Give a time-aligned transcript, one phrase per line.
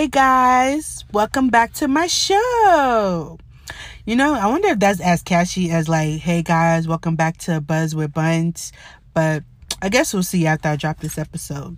[0.00, 3.38] Hey guys, welcome back to my show.
[4.06, 7.60] You know, I wonder if that's as catchy as like, hey guys, welcome back to
[7.60, 8.72] Buzz with Buns.
[9.12, 9.44] But
[9.82, 11.76] I guess we'll see after I drop this episode.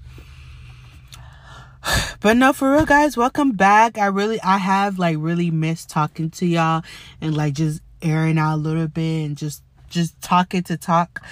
[2.21, 3.99] But no, for real guys, welcome back.
[3.99, 6.85] I really I have like really missed talking to y'all
[7.21, 11.27] and like just airing out a little bit and just just talking to talk.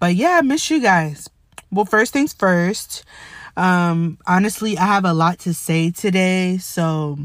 [0.00, 1.30] But yeah, I miss you guys.
[1.70, 3.04] Well, first things first.
[3.56, 7.18] Um, honestly, I have a lot to say today, so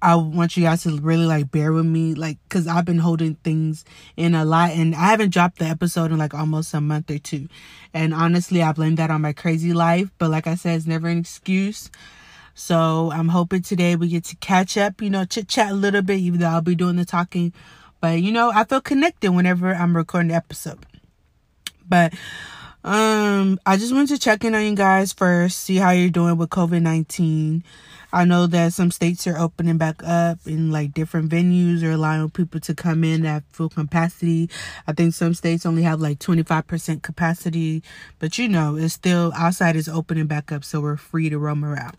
[0.00, 3.34] I want you guys to really like bear with me, like, cause I've been holding
[3.36, 3.84] things
[4.16, 7.18] in a lot, and I haven't dropped the episode in like almost a month or
[7.18, 7.48] two.
[7.92, 11.08] And honestly, I blame that on my crazy life, but like I said, it's never
[11.08, 11.90] an excuse.
[12.54, 16.02] So I'm hoping today we get to catch up, you know, chit chat a little
[16.02, 17.52] bit, even though I'll be doing the talking.
[18.00, 20.86] But you know, I feel connected whenever I'm recording the episode.
[21.88, 22.14] But
[22.86, 26.36] um, I just wanted to check in on you guys first, see how you're doing
[26.36, 27.64] with COVID 19.
[28.12, 32.30] I know that some states are opening back up in like different venues or allowing
[32.30, 34.48] people to come in at full capacity.
[34.86, 37.82] I think some states only have like 25% capacity,
[38.20, 41.64] but you know, it's still outside is opening back up, so we're free to roam
[41.64, 41.96] around.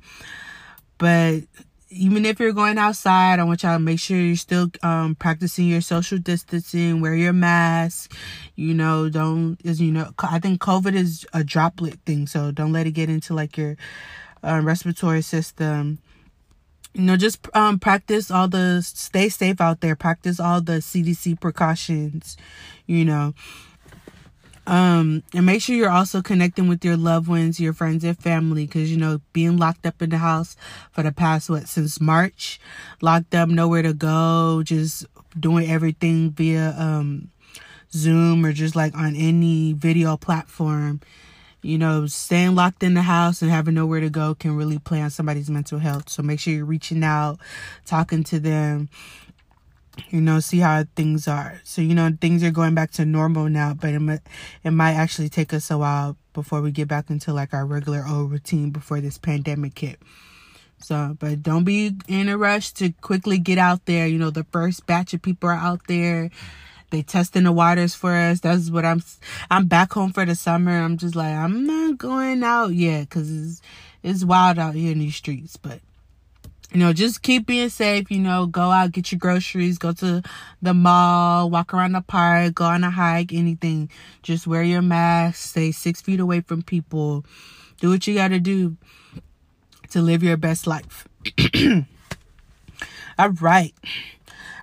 [0.97, 1.41] But
[1.89, 5.67] even if you're going outside, I want y'all to make sure you're still um, practicing
[5.67, 8.13] your social distancing, wear your mask,
[8.55, 12.73] you know, don't, is, you know, I think COVID is a droplet thing, so don't
[12.73, 13.77] let it get into like your
[14.43, 15.99] uh, respiratory system.
[16.93, 21.39] You know, just um, practice all the, stay safe out there, practice all the CDC
[21.39, 22.35] precautions,
[22.85, 23.33] you know.
[24.67, 28.65] Um, and make sure you're also connecting with your loved ones, your friends and family,
[28.65, 30.57] because you know, being locked up in the house
[30.91, 32.59] for the past what since March,
[33.01, 35.05] locked up, nowhere to go, just
[35.39, 37.31] doing everything via um
[37.93, 40.99] Zoom or just like on any video platform.
[41.61, 45.01] You know, staying locked in the house and having nowhere to go can really play
[45.01, 46.09] on somebody's mental health.
[46.09, 47.39] So make sure you're reaching out,
[47.85, 48.89] talking to them,
[50.09, 51.61] you know, see how things are.
[51.63, 54.21] So, you know, things are going back to normal now, but it might,
[54.63, 58.05] it might actually take us a while before we get back into like our regular
[58.07, 59.99] old routine before this pandemic hit.
[60.79, 64.07] So, but don't be in a rush to quickly get out there.
[64.07, 66.29] You know, the first batch of people are out there.
[66.89, 68.39] They testing the waters for us.
[68.39, 69.03] That's what I'm.
[69.51, 70.71] I'm back home for the summer.
[70.71, 73.61] I'm just like I'm not going out yet because it's
[74.03, 75.57] it's wild out here in these streets.
[75.57, 75.81] But
[76.71, 80.21] you know, just keep being safe, you know, go out, get your groceries, go to
[80.61, 83.89] the mall, walk around the park, go on a hike, anything.
[84.21, 87.25] Just wear your mask, stay six feet away from people.
[87.79, 88.75] Do what you gotta do
[89.91, 91.07] to live your best life.
[93.17, 93.73] All right.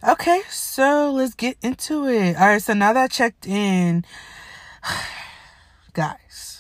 [0.07, 2.37] Okay, so let's get into it.
[2.37, 4.05] All right, so now that I checked in,
[5.95, 6.54] guys,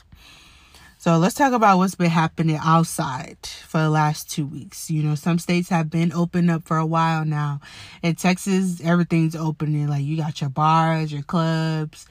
[1.05, 4.91] so let's talk about what's been happening outside for the last two weeks.
[4.91, 7.61] You know, some states have been open up for a while now.
[8.03, 9.87] In Texas, everything's opening.
[9.87, 12.07] Like you got your bars, your clubs,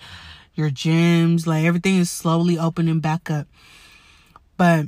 [0.53, 3.47] your gyms, like everything is slowly opening back up.
[4.57, 4.85] But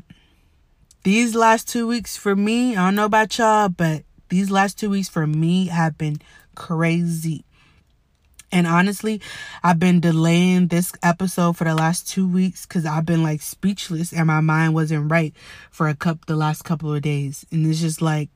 [1.01, 4.91] these last two weeks for me, I don't know about y'all, but these last two
[4.91, 6.17] weeks for me have been
[6.53, 7.43] crazy.
[8.55, 9.19] And honestly,
[9.63, 14.13] I've been delaying this episode for the last two weeks because I've been like speechless
[14.13, 15.33] and my mind wasn't right
[15.71, 17.45] for a cup the last couple of days.
[17.51, 18.29] And it's just like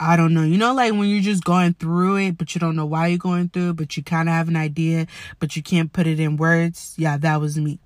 [0.00, 0.42] I don't know.
[0.42, 3.18] You know, like when you're just going through it, but you don't know why you're
[3.18, 5.06] going through it, but you kind of have an idea,
[5.38, 6.94] but you can't put it in words.
[6.96, 7.78] Yeah, that was me.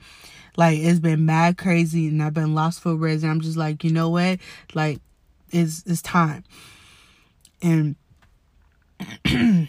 [0.56, 3.24] Like it's been mad crazy, and I've been lost for words.
[3.24, 4.38] And I'm just like, you know what?
[4.72, 5.00] Like,
[5.50, 6.44] it's it's time.
[7.60, 7.96] And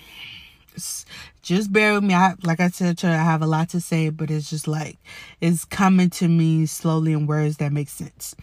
[1.42, 2.14] just bear with me.
[2.14, 4.98] I, like I said, I have a lot to say, but it's just like
[5.40, 8.36] it's coming to me slowly in words that make sense.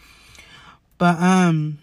[0.97, 1.79] But um,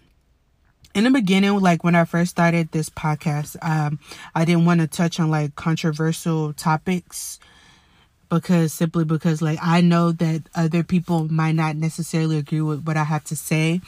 [0.95, 3.99] in the beginning, like when I first started this podcast, um,
[4.35, 7.41] I didn't want to touch on like controversial topics
[8.29, 12.97] because simply because like I know that other people might not necessarily agree with what
[12.97, 13.81] I have to say,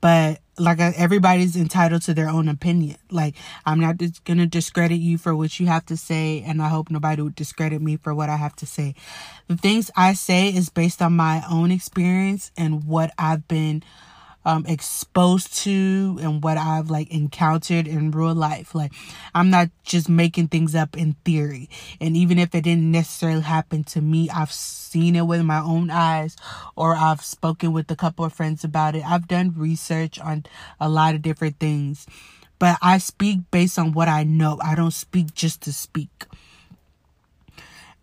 [0.00, 2.96] but like uh, everybody's entitled to their own opinion.
[3.10, 6.68] Like I'm not just gonna discredit you for what you have to say, and I
[6.68, 8.94] hope nobody would discredit me for what I have to say.
[9.48, 13.82] The things I say is based on my own experience and what I've been
[14.44, 18.74] um, exposed to and what I've like encountered in real life.
[18.74, 18.92] Like,
[19.34, 21.68] I'm not just making things up in theory.
[22.00, 25.90] And even if it didn't necessarily happen to me, I've seen it with my own
[25.90, 26.36] eyes
[26.76, 29.04] or I've spoken with a couple of friends about it.
[29.06, 30.44] I've done research on
[30.80, 32.06] a lot of different things,
[32.58, 34.58] but I speak based on what I know.
[34.62, 36.26] I don't speak just to speak.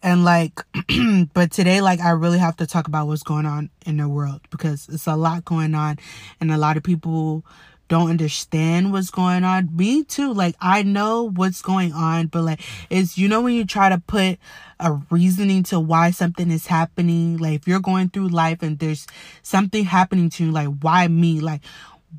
[0.01, 0.61] And like
[1.33, 4.41] but today like i really have to talk about what's going on in the world
[4.49, 5.97] because it's a lot going on
[6.39, 7.43] and a lot of people
[7.89, 9.75] don't understand what's going on.
[9.75, 10.31] Me too.
[10.31, 13.97] Like i know what's going on but like it's you know when you try to
[13.97, 14.37] put
[14.79, 19.07] a reasoning to why something is happening like if you're going through life and there's
[19.41, 21.41] something happening to you like why me?
[21.41, 21.61] Like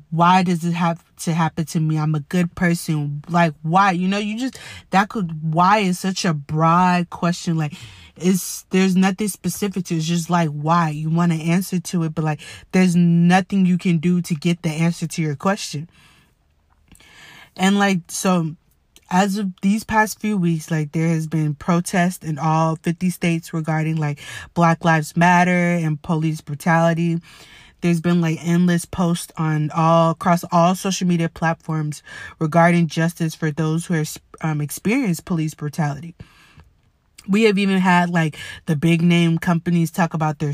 [0.09, 1.97] why does it have to happen to me?
[1.97, 3.23] I'm a good person.
[3.29, 3.91] Like, why?
[3.91, 4.57] You know, you just,
[4.91, 7.57] that could, why is such a broad question.
[7.57, 7.73] Like,
[8.15, 9.97] it's, there's nothing specific to it.
[9.97, 10.89] It's just like, why?
[10.89, 12.41] You want an answer to it, but like,
[12.71, 15.89] there's nothing you can do to get the answer to your question.
[17.55, 18.55] And like, so
[19.11, 23.53] as of these past few weeks, like there has been protests in all 50 states
[23.53, 24.19] regarding like
[24.53, 27.19] Black Lives Matter and police brutality
[27.81, 32.01] there's been like endless posts on all across all social media platforms
[32.39, 36.15] regarding justice for those who have um, experienced police brutality.
[37.27, 40.53] We have even had like the big name companies talk about their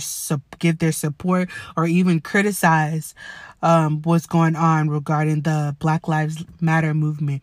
[0.60, 3.16] give their support or even criticize
[3.62, 7.42] um, what's going on regarding the Black Lives Matter movement.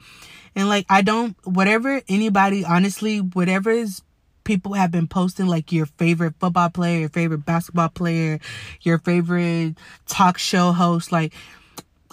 [0.54, 4.02] And like I don't whatever anybody honestly whatever is
[4.44, 8.38] people have been posting like your favorite football player, your favorite basketball player,
[8.82, 9.76] your favorite
[10.06, 11.10] talk show host.
[11.10, 11.34] Like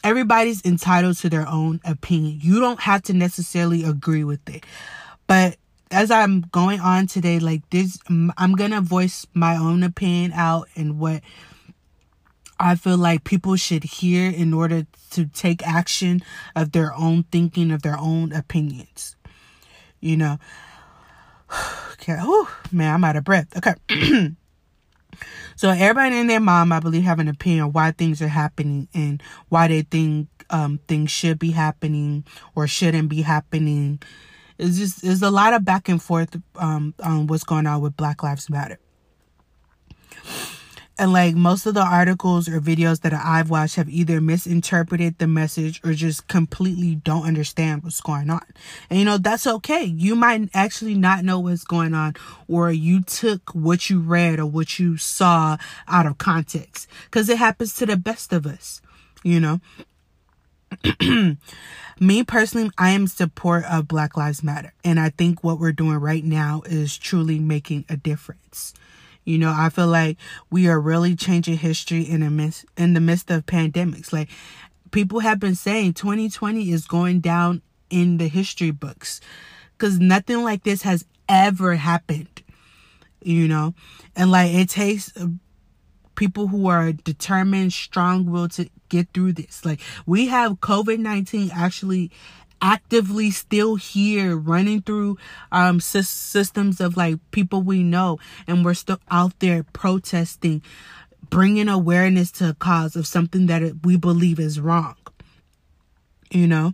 [0.04, 2.40] everybody's entitled to their own opinion.
[2.42, 4.66] You don't have to necessarily agree with it.
[5.28, 5.58] But
[5.92, 10.70] as I'm going on today, like this, I'm going to voice my own opinion out
[10.76, 11.22] and what
[12.60, 16.22] I feel like people should hear in order to take action
[16.56, 19.16] of their own thinking, of their own opinions.
[20.00, 20.38] You know,
[21.94, 22.18] okay.
[22.20, 23.48] Oh man, I'm out of breath.
[23.58, 23.74] Okay.
[25.56, 29.22] so everybody and their mom, I believe, have an opinion why things are happening and
[29.50, 32.26] why they think um, things should be happening
[32.56, 34.02] or shouldn't be happening.
[34.58, 37.98] It's just there's a lot of back and forth um, on what's going on with
[37.98, 38.80] Black Lives Matter.
[41.02, 45.26] And like most of the articles or videos that I've watched have either misinterpreted the
[45.26, 48.46] message or just completely don't understand what's going on.
[48.88, 49.84] And you know, that's okay.
[49.84, 52.18] You might actually not know what's going on
[52.48, 55.58] or you took what you read or what you saw
[55.88, 58.80] out of context because it happens to the best of us,
[59.24, 59.60] you know.
[62.00, 64.74] me personally, I am support of Black Lives Matter.
[64.84, 68.76] And I think what we're doing right now is truly making a difference.
[69.24, 70.18] You know, I feel like
[70.50, 74.12] we are really changing history in the midst in the midst of pandemics.
[74.12, 74.30] Like
[74.92, 79.22] people have been saying 2020 is going down in the history books
[79.78, 82.44] cuz nothing like this has ever happened.
[83.22, 83.76] You know?
[84.16, 85.28] And like it takes uh,
[86.16, 89.64] people who are determined, strong-willed to get through this.
[89.64, 92.12] Like we have COVID-19 actually
[92.62, 95.18] actively still here running through
[95.52, 100.62] um systems of like people we know and we're still out there protesting
[101.30, 104.96] bringing awareness to a cause of something that we believe is wrong.
[106.30, 106.74] You know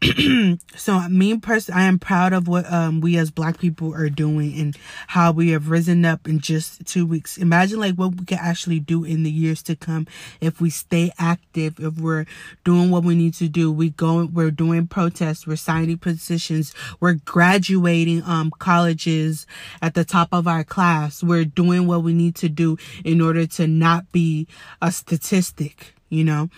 [0.76, 4.58] so me person i am proud of what um we as black people are doing
[4.58, 4.76] and
[5.08, 7.38] how we have risen up in just two weeks.
[7.38, 10.06] Imagine like what we can actually do in the years to come
[10.40, 12.26] if we stay active if we're
[12.64, 13.72] doing what we need to do.
[13.72, 19.46] We go we're doing protests we're signing petitions we're graduating um colleges
[19.80, 21.22] at the top of our class.
[21.22, 24.46] We're doing what we need to do in order to not be
[24.80, 26.48] a statistic you know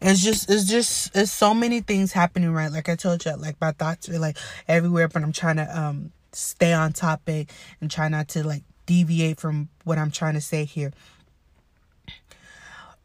[0.00, 2.70] it's just it's just it's so many things happening right?
[2.72, 4.36] Like i told you like my thoughts are like
[4.68, 9.38] everywhere but i'm trying to um stay on topic and try not to like deviate
[9.38, 10.92] from what i'm trying to say here.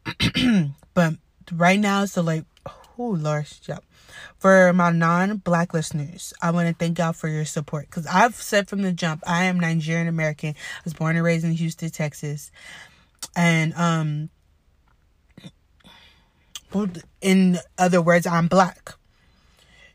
[0.94, 1.14] But
[1.52, 2.44] right now so like
[2.98, 3.78] oh lord yeah.
[4.38, 8.68] For my non-black listeners i want to thank y'all for your support because i've said
[8.68, 10.50] from the jump i am nigerian american.
[10.50, 12.50] I was born and raised in houston texas.
[13.36, 14.30] And um
[17.20, 18.94] in other words, I'm black.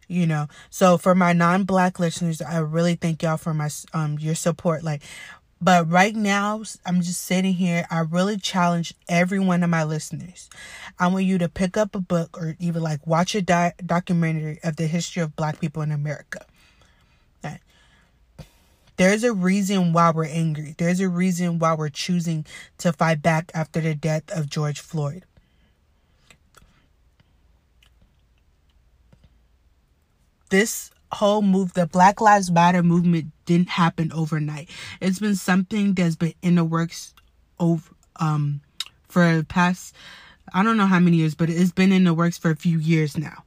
[0.07, 4.35] You know, so for my non-black listeners, I really thank y'all for my um your
[4.35, 4.83] support.
[4.83, 5.01] Like,
[5.61, 7.85] but right now, I'm just sitting here.
[7.89, 10.49] I really challenge every one of my listeners.
[10.99, 14.59] I want you to pick up a book or even like watch a di- documentary
[14.63, 16.45] of the history of black people in America.
[18.95, 20.75] There's a reason why we're angry.
[20.77, 22.45] There's a reason why we're choosing
[22.77, 25.25] to fight back after the death of George Floyd.
[30.53, 34.69] This whole move, the Black Lives Matter movement didn't happen overnight.
[35.01, 37.13] It's been something that's been in the works
[37.59, 38.61] over um
[39.09, 39.95] for the past
[40.53, 42.77] I don't know how many years, but it's been in the works for a few
[42.79, 43.43] years now.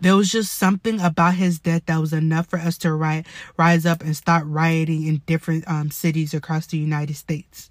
[0.00, 3.24] there was just something about his death that was enough for us to ri-
[3.56, 7.70] rise up and start rioting in different um, cities across the United States.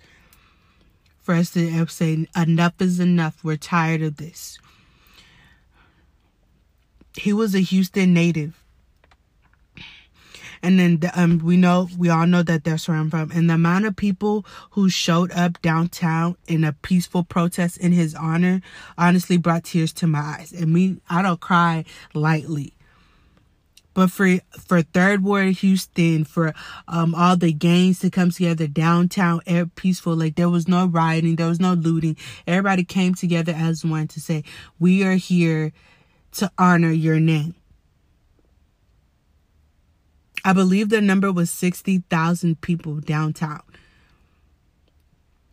[1.22, 3.44] For us to say, enough is enough.
[3.44, 4.58] We're tired of this.
[7.16, 8.62] He was a Houston native
[10.64, 13.32] and then the, um, we know we all know that that's where I'm from.
[13.32, 18.14] And the amount of people who showed up downtown in a peaceful protest in his
[18.16, 18.62] honor
[18.98, 20.52] honestly brought tears to my eyes.
[20.52, 22.74] And me, I don't cry lightly.
[23.94, 26.54] But for for Third Ward Houston, for
[26.88, 31.36] um all the gangs to come together downtown, air peaceful, like there was no rioting,
[31.36, 32.16] there was no looting.
[32.48, 34.46] Everybody came together as one to say,
[34.80, 35.74] "We are here
[36.34, 37.56] to honor your name."
[40.44, 43.62] I believe the number was 60,000 people downtown.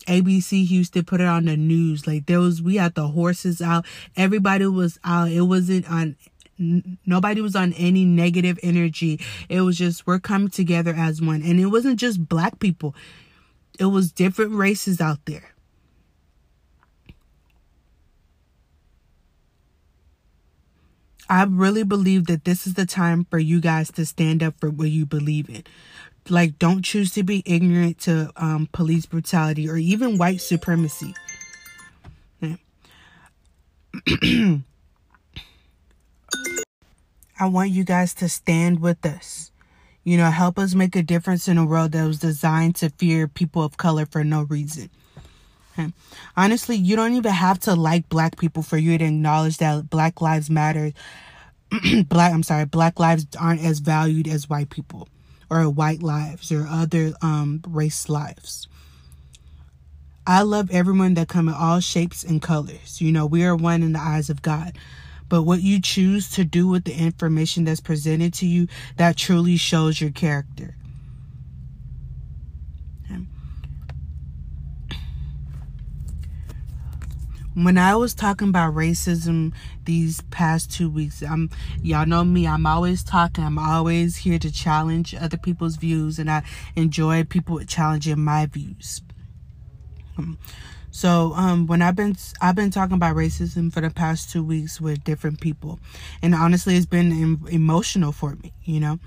[0.06, 2.06] ABC Houston put it on the news.
[2.06, 3.84] Like there was, we had the horses out.
[4.16, 5.30] Everybody was out.
[5.30, 6.16] It wasn't on,
[6.58, 9.20] nobody was on any negative energy.
[9.50, 11.42] It was just, we're coming together as one.
[11.42, 12.94] And it wasn't just black people.
[13.78, 15.52] It was different races out there.
[21.28, 24.70] I really believe that this is the time for you guys to stand up for
[24.70, 25.64] what you believe in.
[26.28, 31.14] Like, don't choose to be ignorant to um, police brutality or even white supremacy.
[37.40, 39.52] I want you guys to stand with us.
[40.04, 43.28] You know, help us make a difference in a world that was designed to fear
[43.28, 44.90] people of color for no reason.
[46.36, 50.20] Honestly, you don't even have to like black people for you to acknowledge that black
[50.20, 50.92] lives matter.
[52.06, 55.08] black, I'm sorry, black lives aren't as valued as white people
[55.50, 58.68] or white lives or other um, race lives.
[60.26, 63.00] I love everyone that come in all shapes and colors.
[63.00, 64.76] You know, we are one in the eyes of God.
[65.28, 69.56] But what you choose to do with the information that's presented to you, that truly
[69.56, 70.74] shows your character.
[77.64, 79.52] When I was talking about racism
[79.84, 81.50] these past two weeks, I'm
[81.82, 86.30] y'all know me, I'm always talking, I'm always here to challenge other people's views and
[86.30, 86.42] I
[86.76, 89.02] enjoy people challenging my views.
[90.16, 90.38] Um,
[90.90, 94.80] so um, when I've been I've been talking about racism for the past two weeks
[94.80, 95.78] with different people,
[96.22, 98.98] and honestly, it's been em- emotional for me, you know.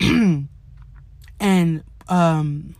[1.40, 2.74] and um,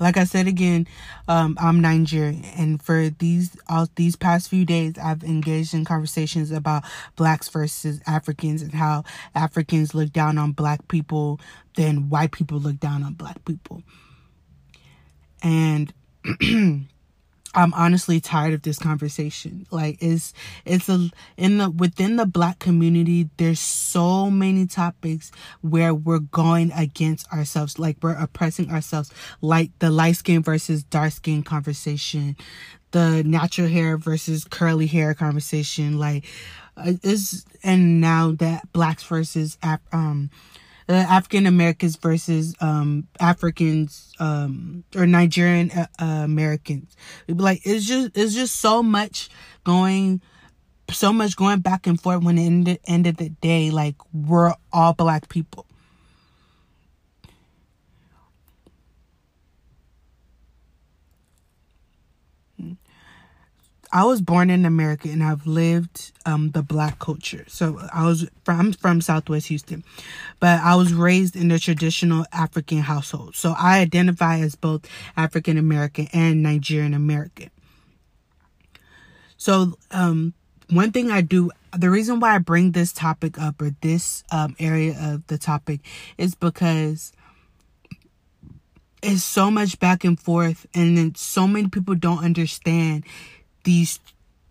[0.00, 0.86] like I said again,
[1.26, 6.50] um, I'm Nigerian, and for these all these past few days, I've engaged in conversations
[6.50, 6.84] about
[7.16, 11.40] blacks versus Africans and how Africans look down on black people,
[11.76, 13.82] then white people look down on black people,
[15.42, 15.92] and.
[17.54, 19.66] I'm honestly tired of this conversation.
[19.70, 20.32] Like it's
[20.64, 26.72] it's a in the within the black community there's so many topics where we're going
[26.72, 32.36] against ourselves, like we're oppressing ourselves, like the light skin versus dark skin conversation,
[32.90, 36.24] the natural hair versus curly hair conversation, like
[36.76, 39.58] uh, is and now that blacks versus
[39.92, 40.30] um
[40.88, 46.96] uh, African Americans versus um, Africans um, or Nigerian uh, Americans.
[47.28, 49.28] Like it's just it's just so much
[49.64, 50.22] going
[50.90, 54.54] so much going back and forth when in the end of the day like we're
[54.72, 55.66] all black people
[63.92, 67.44] I was born in America and I've lived um, the black culture.
[67.48, 69.84] So I was from I'm from Southwest Houston,
[70.40, 73.36] but I was raised in a traditional African household.
[73.36, 77.50] So I identify as both African American and Nigerian American.
[79.36, 80.34] So um,
[80.70, 84.56] one thing I do, the reason why I bring this topic up or this um,
[84.58, 85.80] area of the topic
[86.18, 87.12] is because
[89.02, 93.04] it's so much back and forth, and so many people don't understand
[93.68, 94.00] these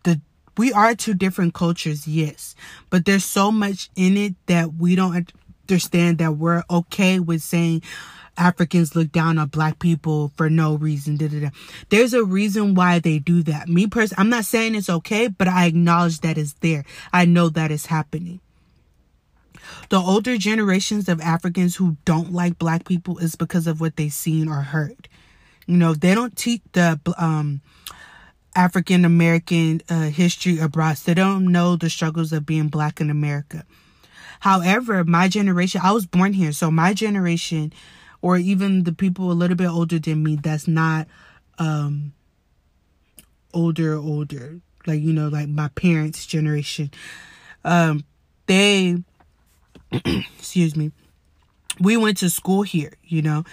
[0.03, 0.21] the
[0.57, 2.53] we are two different cultures, yes,
[2.91, 5.33] but there's so much in it that we don't
[5.67, 7.81] understand that we're okay with saying
[8.38, 11.17] Africans look down on black people for no reason.
[11.17, 11.50] Da, da, da.
[11.89, 13.67] There's a reason why they do that.
[13.67, 16.86] Me personally, I'm not saying it's okay, but I acknowledge that it's there.
[17.12, 18.39] I know that is happening.
[19.89, 24.13] The older generations of Africans who don't like black people is because of what they've
[24.13, 25.09] seen or heard.
[25.65, 27.62] You know, they don't teach the um
[28.57, 30.97] African American uh, history abroad.
[30.97, 33.63] So they don't know the struggles of being black in America.
[34.39, 36.51] However, my generation, I was born here.
[36.51, 37.71] So my generation,
[38.21, 41.07] or even the people a little bit older than me, that's not
[41.59, 42.13] um,
[43.53, 46.91] older, older, like, you know, like my parents' generation.
[47.63, 48.03] um,
[48.47, 49.03] they,
[49.91, 50.91] excuse me,
[51.79, 53.43] we went to school here, you know,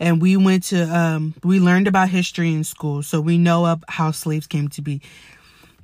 [0.00, 4.10] and we went to, um, we learned about history in school, so we know how
[4.10, 5.00] slaves came to be.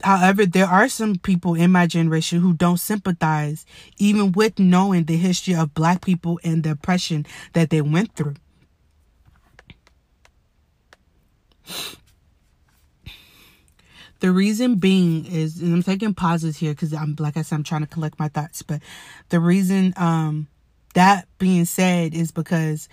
[0.02, 3.66] However, there are some people in my generation who don't sympathize
[3.99, 8.35] even with knowing the history of black people and the oppression that they went through.
[14.21, 17.64] The reason being is, and I'm taking pauses here because I'm, like I said, I'm
[17.64, 18.62] trying to collect my thoughts.
[18.62, 18.83] But
[19.30, 20.47] the reason, um,
[20.94, 22.88] that being said is because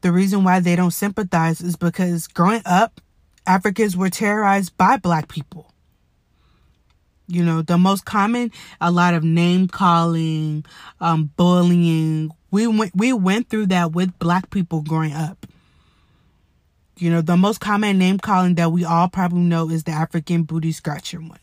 [0.00, 3.00] the reason why they don't sympathize is because growing up,
[3.46, 5.72] Africans were terrorized by black people.
[7.26, 10.64] You know, the most common, a lot of name calling,
[11.00, 12.32] um, bullying.
[12.50, 15.46] We went, we went through that with black people growing up.
[16.98, 20.42] You know, the most common name calling that we all probably know is the African
[20.42, 21.38] booty scratcher one.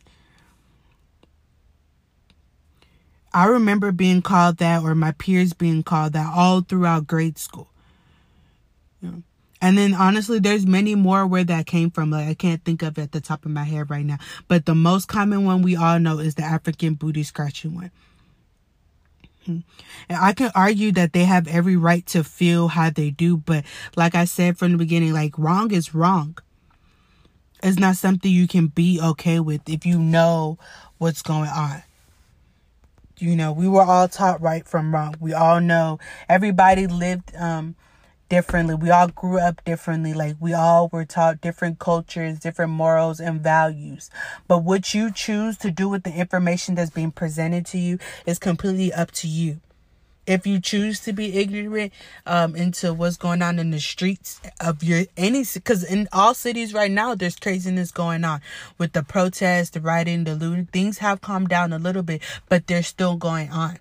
[3.38, 7.70] I remember being called that or my peers being called that all throughout grade school.
[9.00, 9.24] You know?
[9.62, 12.10] And then honestly, there's many more where that came from.
[12.10, 14.17] Like I can't think of it at the top of my head right now.
[14.48, 17.91] But the most common one we all know is the African booty scratching one.
[19.46, 19.60] Hmm.
[20.10, 23.65] And I can argue that they have every right to feel how they do, but
[23.96, 26.39] like I said from the beginning, like wrong is wrong.
[27.62, 30.58] It's not something you can be okay with if you know
[30.98, 31.84] what's going on.
[33.19, 35.15] You know, we were all taught right from wrong.
[35.19, 37.75] We all know everybody lived um
[38.29, 38.75] differently.
[38.75, 40.13] We all grew up differently.
[40.13, 44.09] Like we all were taught different cultures, different morals and values.
[44.47, 48.38] But what you choose to do with the information that's being presented to you is
[48.39, 49.62] completely up to you.
[50.27, 51.93] If you choose to be ignorant
[52.25, 56.74] um, into what's going on in the streets of your any, because in all cities
[56.74, 58.41] right now, there's craziness going on
[58.77, 60.65] with the protests, the rioting, the looting.
[60.65, 63.79] Things have calmed down a little bit, but they're still going on.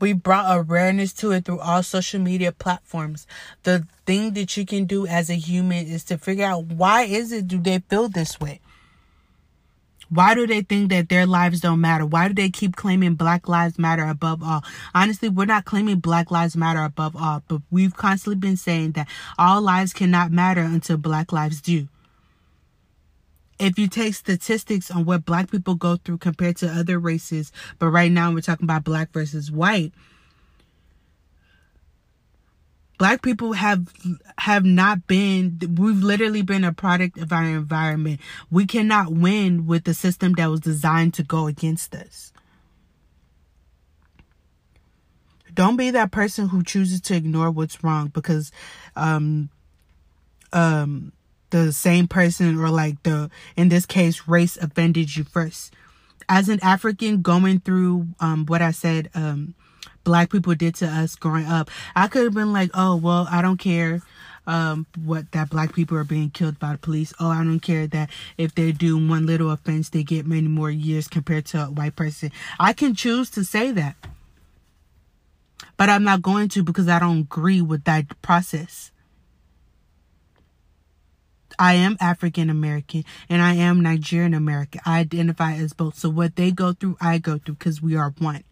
[0.00, 3.26] We brought awareness to it through all social media platforms.
[3.62, 7.30] The thing that you can do as a human is to figure out why is
[7.30, 8.61] it do they feel this way?
[10.12, 12.04] Why do they think that their lives don't matter?
[12.04, 14.62] Why do they keep claiming Black Lives Matter above all?
[14.94, 19.08] Honestly, we're not claiming Black Lives Matter above all, but we've constantly been saying that
[19.38, 21.88] all lives cannot matter until Black lives do
[23.58, 27.88] if you take statistics on what black people go through compared to other races, but
[27.88, 29.92] right now we're talking about black versus white,
[33.02, 33.88] black people have
[34.38, 38.20] have not been we've literally been a product of our environment.
[38.48, 42.32] We cannot win with the system that was designed to go against us.
[45.52, 48.52] Don't be that person who chooses to ignore what's wrong because
[48.94, 49.50] um
[50.52, 51.12] um
[51.50, 55.74] the same person or like the in this case race offended you first
[56.28, 59.56] as an african going through um what i said um
[60.04, 63.42] black people did to us growing up i could have been like oh well i
[63.42, 64.00] don't care
[64.46, 67.86] um what that black people are being killed by the police oh i don't care
[67.86, 71.66] that if they do one little offense they get many more years compared to a
[71.66, 73.94] white person i can choose to say that
[75.76, 78.90] but i'm not going to because i don't agree with that process
[81.58, 84.80] I am African American and I am Nigerian American.
[84.84, 85.96] I identify as both.
[85.96, 88.44] So what they go through, I go through because we are one.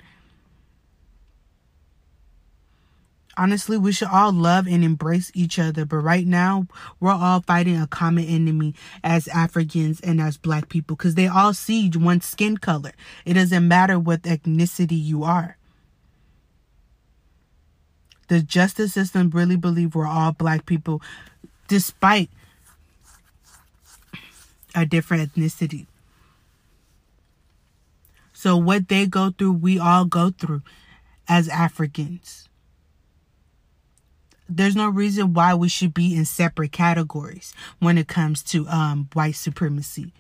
[3.37, 6.67] Honestly, we should all love and embrace each other, but right now
[6.99, 11.55] we're all fighting a common enemy as Africans and as black people because they all
[11.55, 12.93] see one skin color.
[13.25, 15.57] It doesn't matter what ethnicity you are.
[18.29, 21.01] The justice system really believe we're all black people
[21.67, 22.31] despite
[24.75, 25.87] a different ethnicity.
[28.33, 30.63] So, what they go through, we all go through
[31.29, 32.50] as Africans.
[34.53, 39.09] There's no reason why we should be in separate categories when it comes to um,
[39.13, 40.13] white supremacy.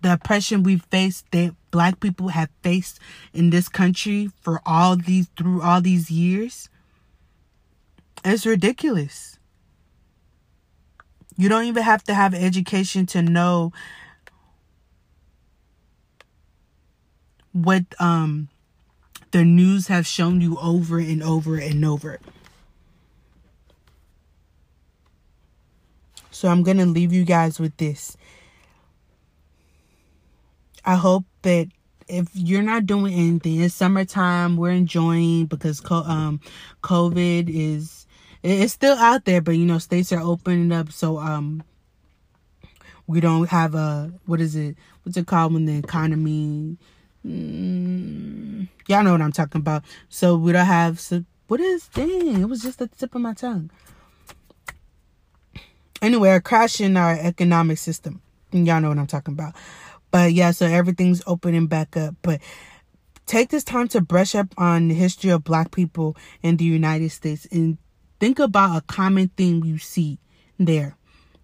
[0.00, 3.00] The oppression we face, that black people have faced
[3.32, 6.68] in this country for all these through all these years,
[8.24, 9.38] it's ridiculous.
[11.36, 13.72] You don't even have to have education to know
[17.50, 18.48] what um
[19.32, 22.18] the news have shown you over and over and over.
[26.30, 28.16] So I'm going to leave you guys with this.
[30.84, 31.68] I hope that
[32.08, 36.40] if you're not doing anything, it's summertime, we're enjoying because um
[36.82, 38.06] COVID is
[38.42, 40.92] it's still out there, but you know, states are opening up.
[40.92, 41.62] So, um,
[43.06, 44.76] We don't have a what is it?
[45.02, 46.78] What's it called when the economy?
[47.26, 49.84] Mm, y'all know what I'm talking about.
[50.08, 51.00] So we don't have.
[51.00, 51.88] So what is?
[51.88, 53.70] Dang, it was just the tip of my tongue.
[56.02, 58.20] Anyway, a crash in our economic system.
[58.52, 59.54] Y'all know what I'm talking about.
[60.10, 62.14] But yeah, so everything's opening back up.
[62.22, 62.40] But
[63.26, 67.10] take this time to brush up on the history of black people in the United
[67.10, 67.78] States and
[68.20, 70.18] think about a common theme you see
[70.58, 70.96] there.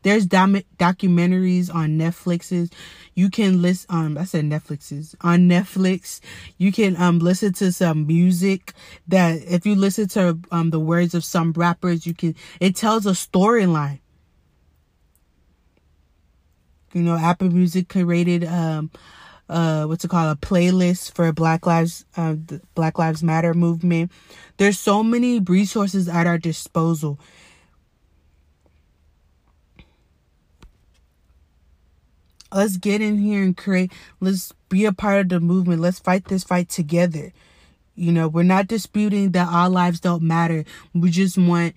[0.02, 2.70] There's dom- documentaries on Netflix's.
[3.14, 3.86] You can listen.
[3.90, 6.20] Um, I said Netflix's on Netflix.
[6.56, 8.72] You can um listen to some music
[9.08, 12.34] that if you listen to um the words of some rappers, you can.
[12.60, 14.00] It tells a storyline.
[16.92, 18.90] You know, Apple Music created um
[19.48, 22.36] uh what's it called a playlist for Black Lives uh,
[22.74, 24.10] Black Lives Matter movement.
[24.56, 27.18] There's so many resources at our disposal.
[32.52, 35.80] Let's get in here and create let's be a part of the movement.
[35.80, 37.32] Let's fight this fight together.
[37.94, 40.64] You know, we're not disputing that all lives don't matter.
[40.94, 41.74] We just want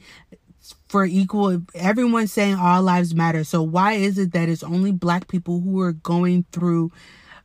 [0.88, 3.44] for equal everyone saying all lives matter.
[3.44, 6.92] So why is it that it's only black people who are going through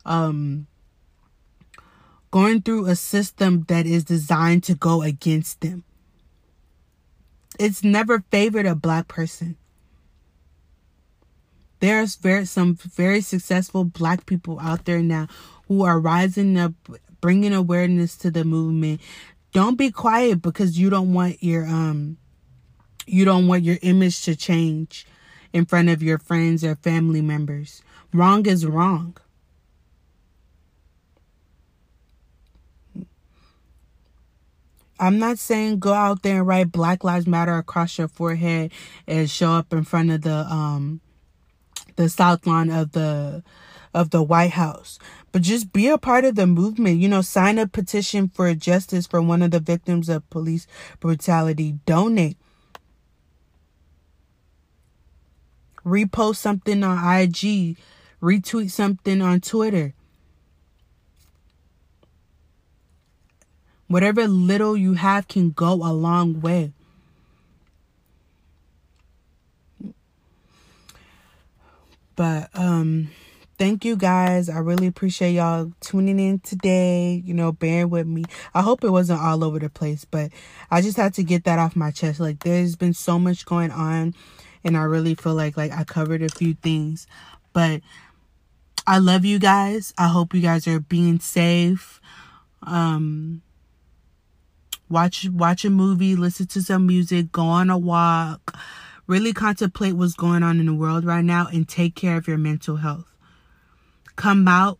[0.04, 0.66] um,
[2.30, 5.84] going through a system that is designed to go against them.
[7.58, 9.56] It's never favored a black person.
[11.80, 15.28] There's very some very successful black people out there now
[15.68, 16.72] who are rising up,
[17.20, 19.00] bringing awareness to the movement.
[19.52, 22.16] Don't be quiet because you don't want your um
[23.06, 25.06] you don't want your image to change
[25.52, 27.82] in front of your friends or family members.
[28.12, 29.16] Wrong is wrong.
[35.00, 38.72] I'm not saying go out there and write Black Lives Matter across your forehead
[39.06, 41.00] and show up in front of the um
[41.98, 43.42] the south lawn of the
[43.92, 45.00] of the White House.
[45.32, 47.00] But just be a part of the movement.
[47.00, 50.66] You know, sign a petition for justice for one of the victims of police
[51.00, 51.72] brutality.
[51.84, 52.38] Donate.
[55.84, 57.76] Repost something on IG.
[58.22, 59.94] Retweet something on Twitter.
[63.88, 66.72] Whatever little you have can go a long way.
[72.18, 73.10] But um
[73.58, 74.48] thank you guys.
[74.48, 78.24] I really appreciate y'all tuning in today, you know, bearing with me.
[78.52, 80.32] I hope it wasn't all over the place, but
[80.68, 82.18] I just had to get that off my chest.
[82.18, 84.16] Like there's been so much going on
[84.64, 87.06] and I really feel like like I covered a few things.
[87.52, 87.82] But
[88.84, 89.94] I love you guys.
[89.96, 92.00] I hope you guys are being safe.
[92.64, 93.42] Um
[94.88, 98.58] watch watch a movie, listen to some music, go on a walk,
[99.08, 102.38] really contemplate what's going on in the world right now and take care of your
[102.38, 103.12] mental health.
[104.14, 104.78] Come out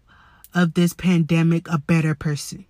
[0.54, 2.66] of this pandemic a better person.